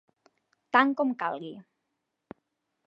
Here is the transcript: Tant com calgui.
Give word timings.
Tant 0.77 0.95
com 1.01 1.11
calgui. 1.21 1.53